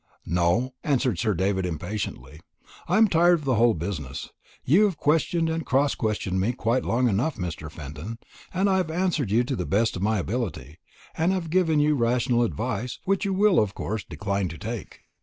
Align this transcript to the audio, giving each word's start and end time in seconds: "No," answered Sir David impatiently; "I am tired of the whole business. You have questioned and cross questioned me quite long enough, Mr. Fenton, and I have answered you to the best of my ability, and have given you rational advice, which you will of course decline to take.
"No," 0.25 0.73
answered 0.83 1.19
Sir 1.19 1.35
David 1.35 1.63
impatiently; 1.63 2.41
"I 2.87 2.97
am 2.97 3.07
tired 3.07 3.35
of 3.37 3.45
the 3.45 3.53
whole 3.53 3.75
business. 3.75 4.31
You 4.65 4.85
have 4.85 4.97
questioned 4.97 5.47
and 5.47 5.63
cross 5.63 5.93
questioned 5.93 6.39
me 6.41 6.53
quite 6.53 6.83
long 6.83 7.07
enough, 7.07 7.35
Mr. 7.37 7.69
Fenton, 7.69 8.17
and 8.51 8.67
I 8.67 8.77
have 8.77 8.89
answered 8.89 9.29
you 9.29 9.43
to 9.43 9.55
the 9.55 9.67
best 9.67 9.95
of 9.95 10.01
my 10.01 10.17
ability, 10.17 10.79
and 11.15 11.31
have 11.31 11.51
given 11.51 11.79
you 11.79 11.93
rational 11.93 12.41
advice, 12.41 12.97
which 13.05 13.25
you 13.25 13.33
will 13.35 13.59
of 13.59 13.75
course 13.75 14.03
decline 14.03 14.47
to 14.47 14.57
take. 14.57 15.01